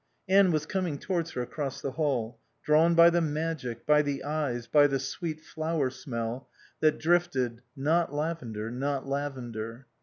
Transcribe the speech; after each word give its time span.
Anne 0.27 0.51
was 0.51 0.65
coming 0.65 0.97
towards 0.97 1.29
her 1.33 1.43
across 1.43 1.79
the 1.79 1.91
hall, 1.91 2.39
drawn 2.63 2.95
by 2.95 3.07
the 3.07 3.21
magic, 3.21 3.85
by 3.85 4.01
the 4.01 4.23
eyes, 4.23 4.65
by 4.65 4.87
the 4.87 4.97
sweet 4.97 5.39
flower 5.41 5.91
smell 5.91 6.49
that 6.79 6.97
drifted 6.97 7.61
(not 7.75 8.11
lavender, 8.11 8.71
not 8.71 9.07
lavender). 9.07 9.85